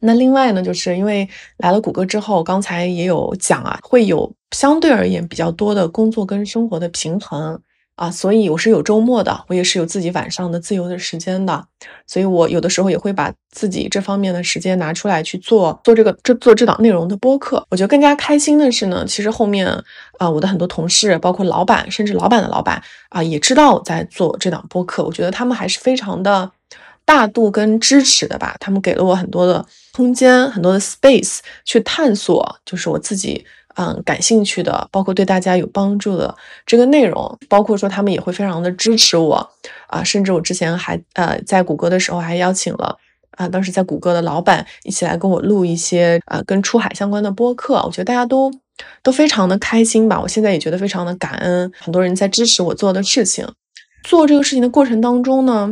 [0.00, 7.58] 那另外呢，就是因为来了谷歌之后，刚才也有讲啊，会有相对而言比较多的工作跟生活的平衡
[7.96, 11.64] 啊，所以我是有周末的，我也是有自己晚上的自由的时间的，
[12.06, 17.66] 所以我有的时候也会把自己这方面的时间拿出来去做做这个这做这档内容的播客。
[17.70, 19.66] 我觉得更加开心的是呢，其实后面
[20.18, 26.52] 啊，我的很多同事，包括老板，甚至老板的老板啊，也知道我在做这档播客，我觉得他们还是非常的。
[27.06, 36.34] 大度跟支持的吧，他们给了我很多的空间，很多的 space 去探索，就是我自己嗯感兴趣的，包括对大家有帮助的
[36.66, 39.48] 这个内容，包括说他们也会非常的支持我
[39.86, 42.98] 啊，甚至我之前还呃在谷歌的时候还邀请了
[43.30, 48.52] 啊，当时在谷歌的老板一起来跟我录一些呃跟出海相关的播客，我觉得大家都
[49.04, 53.46] 都非常的开心吧，我现在也觉得非常的感恩，很多人在支持我做的事情，
[54.02, 55.70] 做这个事情的过程当中呢。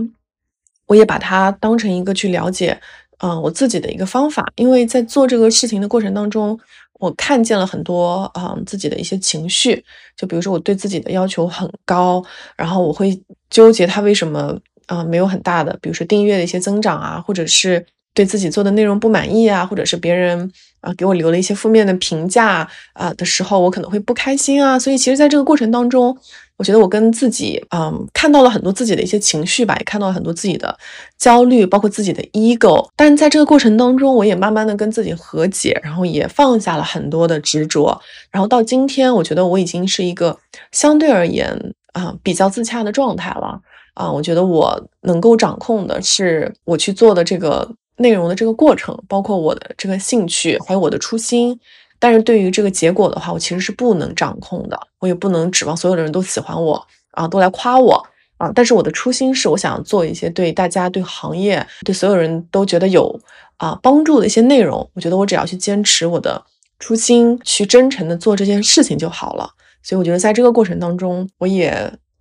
[0.86, 2.78] 我也把它当成一个去了解，
[3.18, 6.58] 嗯，我自己的一个方法，因为在做这个事情的过程当中，
[7.00, 9.84] 我看见了很多，嗯，自己的一些情绪，
[10.16, 12.22] 就比如说我对自己的要求很高，
[12.56, 13.18] 然后我会
[13.48, 26.16] 纠结他为什么，啊，没有很大的，比如说订阅的一些增长啊，或者是对自己做的内容不满意啊，或者是别人啊给我留了一些负面的评价啊的时候，我可能会不开心啊，所以其实在这个过程当中。
[26.56, 30.76] 我觉得我跟自己，嗯，看到了很多自己的一些情绪吧，也看到了很多自己的
[31.18, 32.88] 焦虑，包括自己的 ego。
[32.94, 38.00] 但在这个过程当中，我也慢慢的跟自己和解，然后也放下了很多的执着。
[38.30, 40.38] 然后到今天，我觉得我已经是一个
[40.70, 43.60] 相对而言啊比较自洽的状态了。
[43.94, 51.58] 啊，我觉得我能够掌控的是我去做的这个内容的这个过程，包括我的这个兴趣，还有我的初心。
[51.98, 58.52] 但是对于这个结果的话，我其实是不能掌控的，我也不能指望所有的人都喜欢我啊，都来夸我啊。
[58.54, 63.18] 但是我的初心是我想做一些对大家、对行业、对所有人都觉得有
[63.56, 64.86] 啊帮助的一些内容。
[64.92, 66.44] 我觉得我只要去坚持我的
[66.78, 69.48] 初心，去真诚的做这件事情就好了。
[69.82, 71.70] 所以我觉得在这个过程当中，我也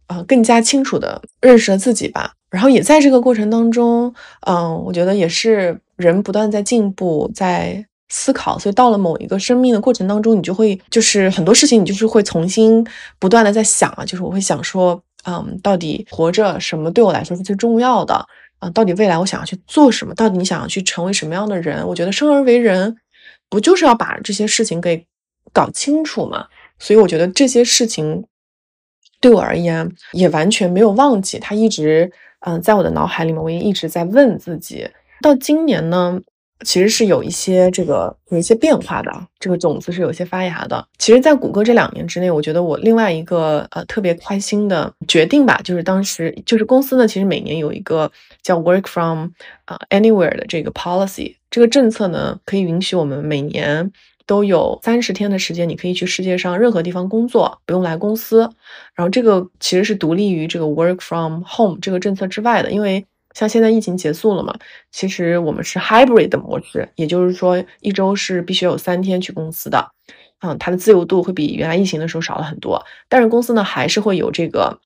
[0.07, 2.31] 啊更加清楚的认识了自己吧。
[2.49, 4.13] 然后也在这个过程当中，
[4.47, 7.86] 嗯，我觉得也是人不断在进步，在。
[8.15, 12.86] 思考，所以到了某一个生命的过程当中，你就会就是很多事情，你就是会重新
[13.17, 18.13] 不断的在想啊，就是我会想说，嗯，到底活着什么对我来说是最重要的
[18.60, 18.69] 啊？
[18.69, 20.13] 到底未来我想要去做什么？
[20.13, 21.88] 到底你想要去成为什么样的人？
[21.88, 22.95] 我觉得生而为人，
[23.49, 25.04] 不就是要把这些事情给
[25.52, 26.45] 搞清楚吗？
[26.78, 28.23] 所以我觉得这些事情
[29.19, 34.88] 对我而言也完全没有忘记，他一直嗯在我的脑海里面，我也一直在问自己，
[35.19, 36.21] 到今年呢？
[36.61, 40.87] 其实是有一些这个有一些变化的，这个种子是有些发芽的。
[40.97, 48.09] 其实，在谷歌这两年之内，我觉得我另外一个呃特别开心的决定吧，就是当时就是公司呢，其实每年有一个
[48.41, 49.29] 叫 Work from
[49.65, 53.91] 啊 Anywhere 的这个 policy，这个政策呢可以允许我们每年
[54.25, 58.49] 都有三十天的时间，你可以去世界上任何地方工作，不用来公司。
[58.95, 63.05] 然后这个其实是独立于这个 Work from Home 这个政策之外的，因为。
[63.33, 64.53] 像现在疫情结束了嘛，
[64.91, 69.89] 其实我们是 hybrid 的模式，也就是说一周是必须有三天去公司的，
[70.41, 72.83] 嗯，它的自由度会比原来疫情的时候少了很多。
[73.09, 74.79] 但是公司呢还是会有这个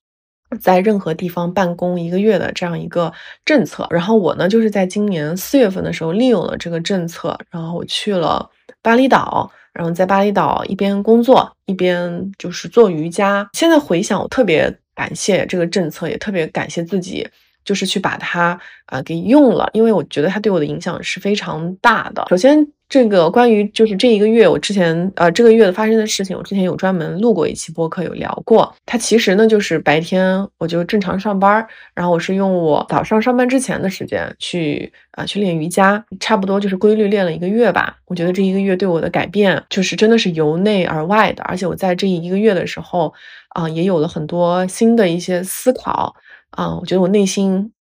[0.60, 3.12] 在任何地方办公一个月的这样一个
[3.44, 3.86] 政策。
[3.90, 8.48] 然后我呢就是在今年四月份的时候利用了这个政策，然后我去了
[8.80, 13.46] 巴厘岛，然后在巴厘岛一边工作一边就是做瑜伽。
[13.52, 17.28] 现在回想，我特别感谢这个政策，也特别感谢自己。
[17.68, 22.24] 就是去把它啊给用了，因为我觉得它对我的影响是非常大的。
[22.30, 28.74] 首先，这个关于就是这一个月我之前呃这个月的发生的事情，我之前有专门录过一期播客有聊过。
[28.86, 37.98] 它其实呢就是白天我就正常上班，然后我是用我早上上班之前的时间去啊去练瑜伽，差不多就是规律练了一个月吧。
[38.06, 43.12] 我觉得这一个月对我的改变就是真的是由内而外的，而且我在这一个月的时候
[43.50, 46.14] 啊也有了很多新的一些思考
[46.58, 47.72] 啊，我觉得我内心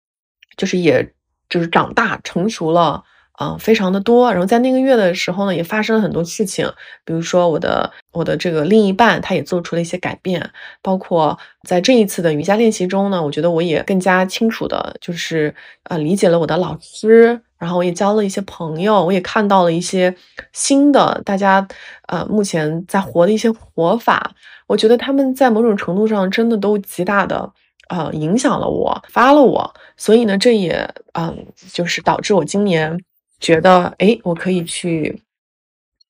[0.56, 1.14] 就是也
[1.50, 3.04] 就是长大成熟了。
[3.38, 4.32] 啊，非常的多。
[4.32, 6.68] 然后在那个月的时候呢，也发生了很多事情，
[7.06, 10.50] 比如说我的我的这个另一半，他也做出了一些改变。
[10.82, 11.38] 包括
[11.68, 20.16] 在这一次的瑜伽练习中呢，我觉得我也更加清楚的，就是呃理解了我的老师，然后我也交了一些朋友，我也看到了一些
[20.52, 21.68] 新的大家
[22.08, 24.32] 呃目前在活的一些活法。
[24.66, 27.54] 我觉得他们在某种程度上真的都极大的
[27.90, 29.74] 呃影响了我，发了我。
[29.98, 33.00] 所以呢，这也嗯就是导致我今年。
[33.40, 35.22] 觉得哎，我可以去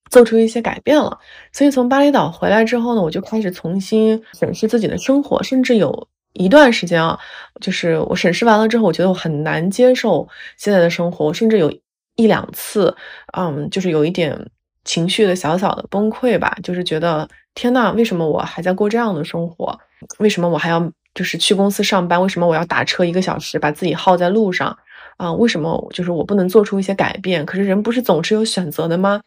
[0.09, 1.19] 做出一些改变了。
[1.51, 7.19] 所以从巴厘岛回来之后呢，我就开始重新审视自己的生活，甚至有一段时间啊，
[7.59, 11.69] 就是我审视完了之后，我觉得我很难接受现在的生活，甚至有
[12.15, 12.95] 一两次，
[13.37, 14.49] 嗯，就是有一点
[14.85, 19.77] 情绪的小小的崩溃吧，就是觉得天呐，为什么我还在过这样的生活？
[20.19, 20.79] 为什么我还要
[21.17, 22.21] 就是去公司上班？
[22.21, 24.77] 为什么我要打车一个小时，把自己耗在路上？
[25.17, 27.43] 啊，为什么就是我不能做出一些改变？
[27.43, 29.19] 可是人不是总是有选择的吗？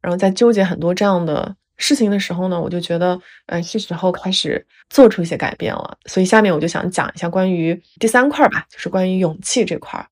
[0.00, 5.98] 然后在纠结很多这样的事情的时候呢，我就觉得，呃，是时候开始做出一些改变了。
[6.06, 10.08] 所以下面我就想讲一下关于第三块吧，就是关于勇气这块。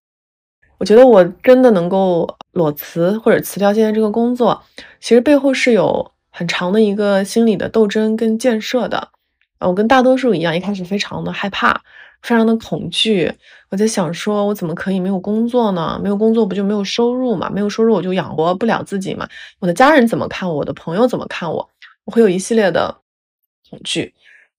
[0.76, 4.62] 我觉得我真的能够裸辞或者辞掉现在这个工作，
[5.00, 9.11] 其实背后是有很长的一个心理的斗争跟建设的。
[9.66, 11.80] 我跟大多数一样，一开始非常的害怕。
[12.22, 13.32] 非常的恐惧，
[13.68, 15.98] 我在想，说我怎么可以没有工作呢？
[16.00, 17.50] 没有工作不就没有收入嘛？
[17.50, 19.28] 没有收入我就养活不了自己嘛？
[19.58, 20.48] 我的家人怎么看？
[20.48, 21.68] 我的朋友怎么看我？
[22.04, 22.96] 我会有一系列的
[23.68, 24.14] 恐惧。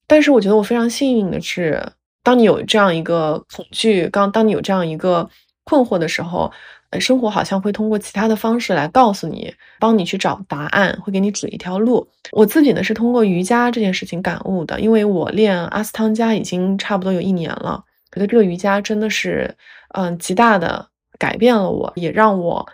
[0.08, 1.82] 但是我觉得我非常幸运的是，
[2.22, 5.30] 当你有这样一个恐惧，刚当你有这样一个
[5.64, 6.52] 困惑的时候。
[7.00, 12.08] 生活好像会通过其他的方式来告诉你，帮你去找答案，会给你指一条路。
[12.32, 19.56] 我自己呢是通过瑜伽这件事情感悟的，因为我练阿斯汤加已经差不多有一年了，觉得这个瑜伽真的是，
[19.96, 22.68] 嗯，极大的改变了我，也让我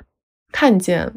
[0.51, 1.11] 看见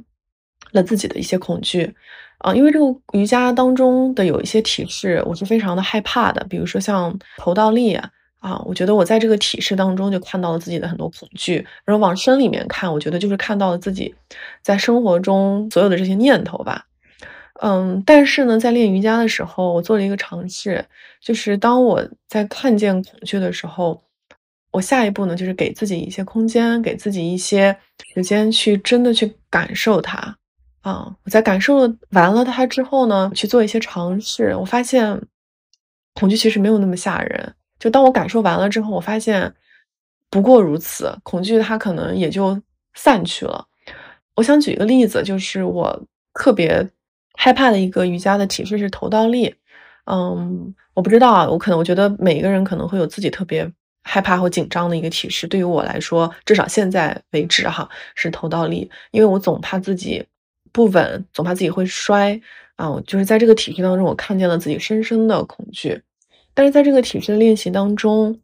[0.73, 1.95] 了自己的一些恐惧。
[2.39, 7.95] 啊，因为这个瑜伽当中的有一些体式，我是非常的害怕的，比如说像头倒立。
[7.95, 8.11] 啊，
[8.43, 14.13] 啊我觉得我在这个体式当中就看到了自己的很多恐惧，然后往深里面看，我觉得就是看到了自己
[14.63, 16.85] 在生活中所有的这些念头吧。
[17.61, 20.85] 嗯，但是呢，在练瑜伽的时候，我做了一个尝试，
[21.21, 24.03] 就是当我在看见恐惧的时候，
[24.73, 27.77] 我下一步呢，就是给自己一些空间，给自己一些
[28.13, 30.37] 时间去真的去感受它。
[30.81, 31.77] 啊，我在感受
[32.11, 35.23] 完了它之后呢，去做一些尝试，我发现
[36.15, 37.55] 恐惧其实没有那么吓人。
[37.83, 39.53] 就当我感受完了之后，我发现
[40.31, 42.63] 不过如此，恐惧它可能也就
[42.95, 43.67] 散去了。
[44.37, 46.01] 我想举一个例子，就是我
[46.33, 46.89] 特别
[47.35, 49.53] 害怕的一个瑜伽的体式是头倒立。
[50.05, 53.69] 嗯，我不知道啊，我可能我觉得每一个人可能会有自己特别
[54.05, 55.49] 害怕或紧张的一个体式。
[55.49, 60.25] 对于我来说，至少现在为止哈，是头倒立，因为我总怕自己
[60.71, 62.41] 不稳，总怕自己会摔
[62.77, 62.95] 啊。
[63.09, 66.01] 就是在这个体式当中，我看见了自己深深的恐惧。
[66.55, 68.39] 但是在这个体式的练习当中，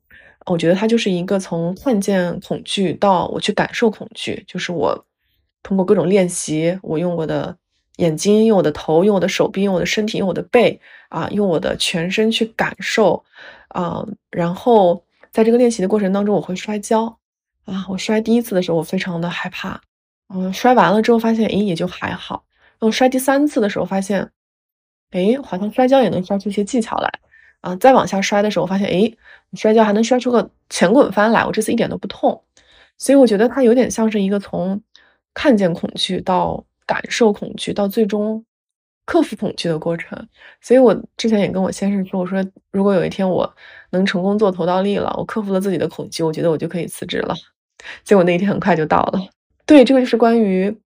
[0.46, 5.04] 我觉得它就是一个从看见恐惧到我去感受恐惧，就是我
[5.62, 7.56] 通过各种练习，我用我的
[7.96, 13.22] 眼睛、用我的头、用我的手臂、用我的身体、用我的背啊，用我的全身去感受
[13.68, 14.06] 啊。
[14.30, 17.18] 然后在这个练习的过程当中，我会摔跤
[17.66, 17.84] 啊。
[17.88, 19.80] 我摔第一次的时候，我非常的害怕，
[20.32, 22.44] 嗯，摔完了之后发现，诶，也就还好。
[22.78, 24.30] 我摔第三次的时候，发现，
[25.10, 27.10] 诶，好像摔跤也能摔出一些技巧来。
[27.60, 29.12] 啊，再往下摔的时候，我发现，哎，
[29.54, 32.42] 摔跤还能摔出个前滚翻来，我这次一点都不痛。
[32.96, 34.80] 所以我觉得它有点像是一个从
[35.34, 38.44] 看见恐惧到感受恐惧，到最终
[39.06, 40.28] 克服恐惧的过程。
[40.60, 43.52] 所以我之前也跟我先生说，我说如果有一天我
[43.90, 47.34] 能成功做头倒立了，我克服了自己的恐惧，我觉得我就可以辞职了。
[48.04, 49.20] 结果那一天很快就到了。
[49.66, 50.76] 对，这个就是关于。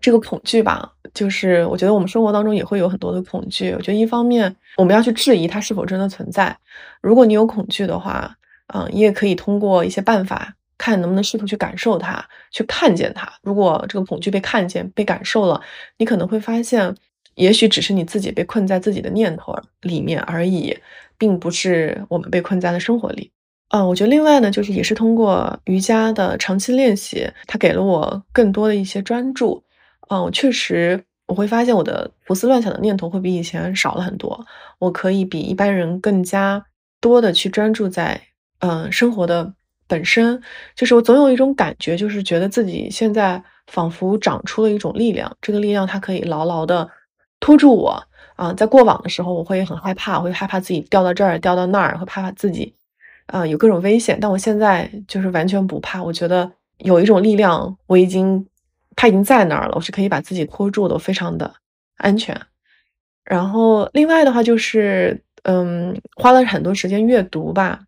[0.00, 3.70] 这个恐惧吧，就是我觉得我们生活当中也会有很多的恐惧。
[3.72, 6.56] 我觉得一方面我们要去质疑它是否真的存在。
[7.00, 8.36] 如果你有恐惧的话，
[8.74, 13.30] 嗯，你也可以通过一些办法，看能不能试图去感受它，去看见它。
[13.42, 15.60] 如果这个恐惧被看见、被感受了，
[15.98, 16.92] 你可能会发现，
[17.36, 20.76] 也许只是你自己被困在自己的念头里面而已，
[21.16, 23.30] 并不是我们被困在了生活里。
[23.68, 29.62] 嗯，我觉得另外呢，就是也是通过瑜伽的长期练习，它给了我更多的一些专注。
[30.12, 34.44] 嗯，确实我会发现我的胡思乱想的念头会比以前少了很多。
[34.78, 36.62] 我可以比一般人更加
[37.00, 38.20] 多的去专注在
[38.58, 39.54] 嗯生活的
[39.86, 40.42] 本身。
[40.76, 46.90] 就是我总有一种感觉，就是觉得自己现在仿佛长出了一种力量，这个力量它可以牢牢的
[47.40, 48.04] 拖住我。
[48.36, 52.74] 啊，在过往的时候，我会很害怕，我会害怕自己掉到这儿，掉到那儿，会害怕自己，
[53.26, 54.18] 啊，有各种危险。
[54.20, 58.44] 但我现在就是完全不怕，我觉得有一种力量，我已经，
[59.02, 61.52] 他已经在那儿了，我是可以把自己拖住的，非常的
[61.96, 62.40] 安全。
[63.24, 67.80] 然后另外的话就是，嗯，花了很多时间阅读吧。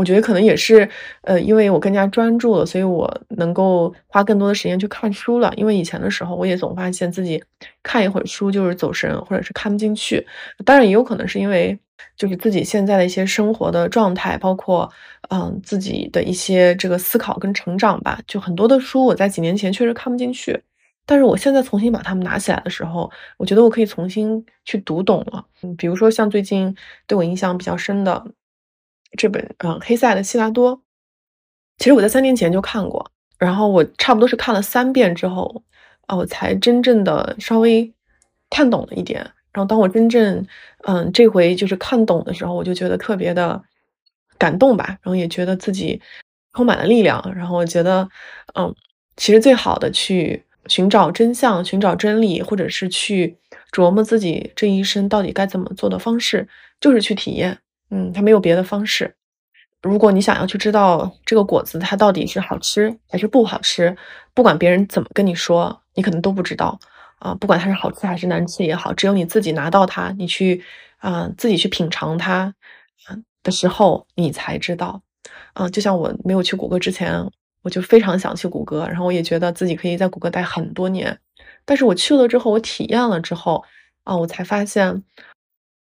[0.00, 0.88] 我觉得可能也是，
[1.20, 5.52] 呃，因为我更加专注了，所以我能够花更多的时间去看书了。
[5.56, 7.44] 因为以前的时候，我也总发现自己
[7.82, 10.26] 看一会儿书就是走神，或者是看不进去。
[10.64, 11.78] 当然，也有可能是因为
[12.16, 14.90] 就是自己现在的一些生活的状态，包括
[15.28, 18.18] 嗯自己的一些这个思考跟成长吧。
[18.26, 20.62] 就很多的书，我在几年前确实看不进去，
[21.04, 25.44] 但是我现在重新把它们拿起来的时候，我觉得我可以重新去读懂了。
[25.62, 26.74] 嗯，比如说像最近
[27.06, 28.24] 对我印象比较深的。
[29.16, 30.76] 这本嗯，黑塞的《悉达多》，
[31.78, 35.62] 其实我在三年前就看过，然后我差不多是看了三遍之后，
[36.06, 37.92] 啊，我才真正的稍微
[38.48, 39.20] 看懂了一点。
[39.52, 40.46] 然后当我真正
[40.84, 43.60] 嗯这回就是看懂的时候，我就觉得特别的
[44.38, 46.00] 感动吧，然后也觉得自己
[46.54, 47.20] 充满了力量。
[47.34, 48.08] 然后我觉得，
[48.54, 48.72] 嗯，
[49.16, 53.36] 其实最好的去寻找真相、寻找真理，或者是去
[53.72, 56.46] 琢磨自己这一生到底该怎么做的方式，
[56.80, 57.58] 就是去体验。
[57.90, 59.14] 嗯，它没有别的方式。
[59.82, 63.96] 如果你想要去知道这个果子它到底是好吃还是不好吃，
[64.34, 66.78] 不管别人怎么跟你说，你可能都不知道
[67.18, 67.34] 啊。
[67.34, 70.62] 不管它是好吃还是难吃也好，只有你自己拿到它，你去
[70.98, 72.54] 啊自己去品尝它
[73.42, 75.00] 的时候，你才知道。
[75.54, 77.26] 嗯，就像我没有去谷歌之前，
[77.62, 81.18] 我就非常想去谷歌，然后我也觉得自己可以在谷歌待很多年。
[81.64, 83.64] 但是我去了之后，我体验了之后
[84.04, 85.02] 啊，我才发现。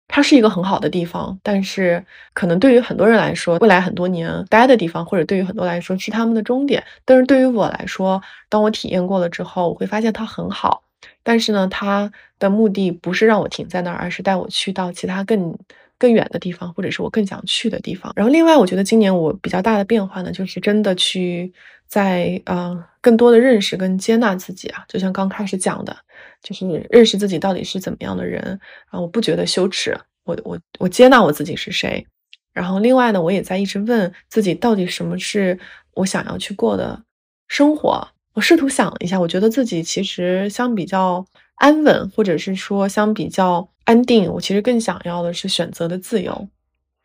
[0.07, 2.03] 它是一个很好的地方，但是
[2.33, 6.83] 可能对于很多人来说，未来很多年待的地方，或者对于很多来说是他们的终点。
[7.05, 10.83] 但是对于我来说，当我体验过了之后，我会发现它很好。
[11.23, 15.57] 但是呢，它的目的不是让我停在那儿，而是带我去到其他更
[15.99, 18.11] 更远的地方，或者是我更想去的地方。
[18.15, 21.51] 然后，另外，我觉得今年我比较大的变化呢，就是真的去
[21.87, 25.95] 在呃更多的认识跟接纳自己啊，就像刚开始讲的。
[26.43, 28.99] 就是认识自己到底是怎么样的人啊！
[28.99, 32.05] 我不觉得羞耻，我我我接纳我自己是谁。
[32.53, 35.59] 然后另外呢，我也在一直问自己，到底什么是
[35.95, 37.03] 我想要去过的
[37.47, 38.07] 生活。
[38.33, 41.25] 我试图想一下，我觉得自己其实相比较
[41.57, 46.49] 安稳，或者是说相比较安定，我其实更想要的是选择的自由。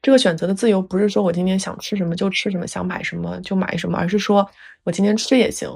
[0.01, 4.49] 这个选择的自由，不是说我今天想吃什么就吃什么，想买什么就买什么，而是说
[4.85, 5.69] 我今天吃也行。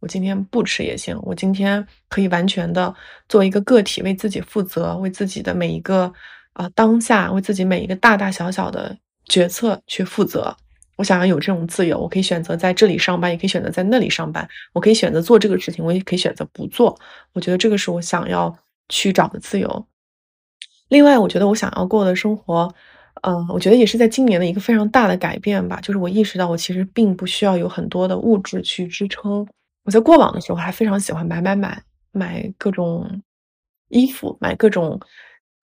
[0.00, 2.92] 我今天不吃也行，我今天可以完全的
[3.28, 6.12] 做一个个体，为自己负责，为自己的每一个
[6.54, 10.56] 啊当下，为自己每一个大大小小的决策去负责。
[10.96, 14.48] 我想要有这种自由，我可以选择在这里上班，也可以选择在那里上班。
[14.72, 16.98] 我可以选择做这个事情，我也可以选择不做。
[17.32, 18.54] 我觉得这个是我想要
[18.88, 19.86] 去找的自由。
[20.88, 22.72] 另外，我觉得我想要过的生活，
[23.22, 29.46] 嗯，我觉得也是在今年的一个非常大的改变吧，就是我意识到我其实并不需要有很多的物质去支撑。
[29.84, 31.82] 我在过往的时候还非常喜欢买买买
[32.12, 33.22] 买各种
[33.88, 35.00] 衣服，买各种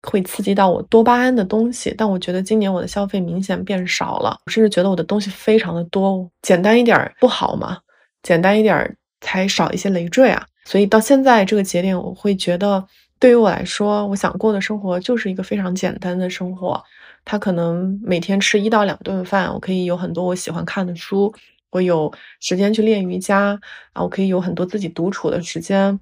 [0.06, 1.94] 会刺激到我多巴胺的东西。
[1.98, 6.30] 但我觉得今年我的消费明显变少了，我甚至觉得我的东西非常的多。
[6.42, 7.78] 简单一点不好吗？
[8.24, 10.46] 简单一点才少一些累赘啊。
[10.66, 12.84] 所以到现在这个节点，我会觉得
[13.20, 16.82] 对于我来说，我想过的生活就是一个非常简单的生活。
[17.24, 21.34] 它可能每天吃一到两顿饭，我可以有很多我喜欢看的书。
[21.72, 23.60] 我有时间去练瑜伽
[23.94, 26.00] 啊，我可以有很多自己独处的时间，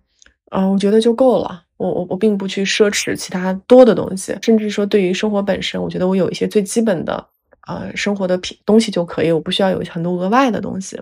[0.51, 1.63] 嗯，我觉得就够了。
[1.83, 7.27] 我我我并不去奢侈其他多的东西，甚至说对于生活本身，我觉得我有一些最基本的
[7.67, 10.97] 呃生活的品东西就可以，我不需要有很多额外的东西，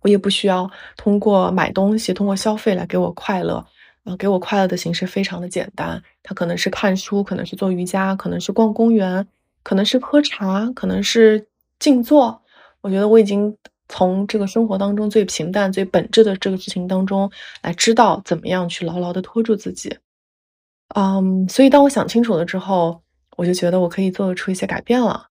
[0.00, 3.62] 我也不需要通过买东西、通过消费来给我快乐。
[4.04, 9.26] 啊，给我快乐的形式非常的简单，它可能是看书，可能是做瑜伽，可能是逛公园，
[9.62, 11.46] 可能是喝茶，可能是
[11.78, 12.40] 静坐。
[12.80, 13.54] 我觉得我已经。
[13.88, 17.30] 从这个生活当中最平淡、最本质的这个事情当中
[17.62, 19.96] 来知道怎么样去牢牢的拖住自己，
[20.94, 23.00] 嗯，所以当我想清楚了之后，
[23.36, 25.26] 我就觉得我可以做出一些改变了。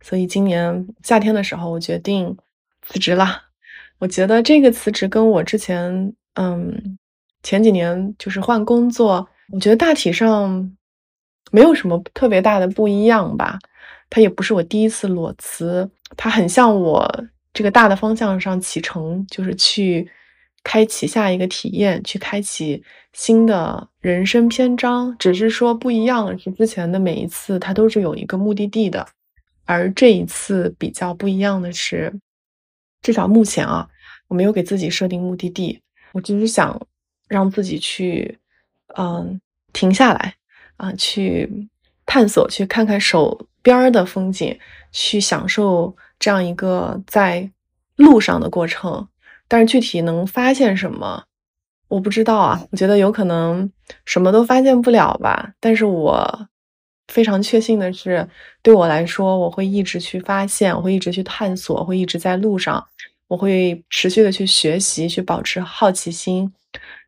[0.00, 2.36] 所以今年夏天的时候，我决定
[2.82, 3.42] 辞职了。
[3.98, 6.98] 我觉得这个辞职跟我之前，嗯，
[7.42, 10.76] 前几年就是换工作，我觉得大体上
[11.52, 13.58] 没有什么特别大的不一样吧。
[14.08, 17.24] 它也不是我第一次裸辞，它很像我。
[17.52, 20.08] 这个大的方向上启程，就是去
[20.62, 22.82] 开启下一个体验，去开启
[23.12, 25.16] 新的人生篇章。
[25.18, 29.06] 只是说不一样的是，之前的每一次它都是有一个目的地的，
[29.64, 32.12] 而这一次比较不一样的是，
[33.02, 33.88] 至少目前啊，
[34.28, 35.80] 我没有给自己设定目的地，
[36.12, 36.80] 我只是想
[37.28, 38.38] 让自己去，
[38.96, 39.40] 嗯，
[39.72, 40.34] 停下来
[40.76, 41.68] 啊，去
[42.06, 44.58] 探索，去看看手边的风景，
[44.92, 47.50] 去享受这样一个在
[47.96, 49.06] 路上的过程。
[49.48, 51.24] 但是具体能发现什么，
[51.88, 52.64] 我不知道啊。
[52.70, 53.70] 我觉得有可能
[54.04, 55.52] 什么都发现不了吧。
[55.58, 56.48] 但是我
[57.08, 58.28] 非常确信的是，
[58.62, 62.86] 对我来说，我会一直去发现，我会一直去探索，会一直在路上，
[63.26, 66.52] 我会持续的去学习，去保持好奇心，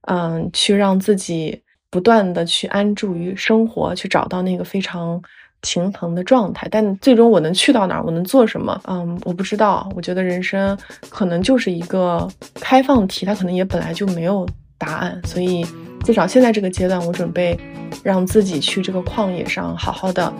[0.09, 5.22] 嗯，去让自己不断的去安住于生活，去找到那个非常。
[5.63, 8.79] 平衡的状态，但最终我能去到哪儿，我能做什么？
[8.87, 9.89] 嗯，我不知道。
[9.97, 10.77] 我觉得人生
[11.09, 14.47] 可能就是一个开放题，它可能也本来就没有
[14.77, 15.19] 答案。
[15.25, 15.65] 所以，
[16.05, 17.59] 至少现在这个阶段，我准备
[18.03, 20.33] 让自己去这个旷野上好好的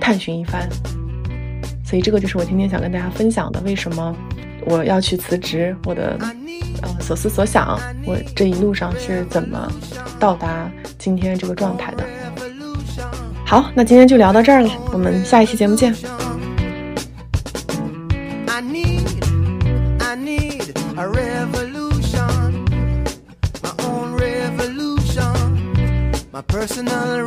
[0.00, 0.68] 探寻一番。
[1.84, 4.14] 所以，这个就是我今天想跟大家分享的，为什么
[4.66, 6.18] 我要去辞职，我的
[6.82, 9.70] 呃所思所想，我这一路上是怎么
[10.18, 10.68] 到达
[10.98, 12.04] 今天这个状态的。
[13.44, 15.94] 好，那今天就聊到这儿了，我们下一期节目见。
[26.48, 27.24] personal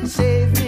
[0.00, 0.59] and save